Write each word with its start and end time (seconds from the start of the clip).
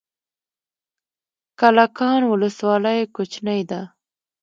کلکان 1.59 2.21
ولسوالۍ 2.31 2.99
کوچنۍ 3.15 3.61
ده؟ 3.69 3.81